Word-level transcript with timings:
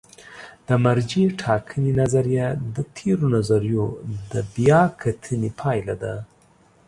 د 0.67 0.69
مرجع 0.83 1.25
ټاکنې 1.41 1.91
نظریه 2.01 2.47
د 2.75 2.77
تېرو 2.97 3.25
نظریو 3.35 3.85
د 4.31 4.33
بیا 4.55 4.81
کتنې 5.01 5.49
پایله 5.59 5.95
ده. 6.03 6.15